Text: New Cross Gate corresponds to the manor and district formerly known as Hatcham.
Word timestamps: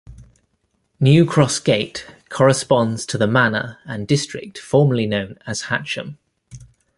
New 0.99 1.27
Cross 1.27 1.59
Gate 1.59 2.07
corresponds 2.29 3.05
to 3.05 3.19
the 3.19 3.27
manor 3.27 3.77
and 3.85 4.07
district 4.07 4.57
formerly 4.57 5.05
known 5.05 5.37
as 5.45 5.65
Hatcham. 5.65 6.17